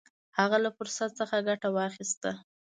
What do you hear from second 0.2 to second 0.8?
هغه له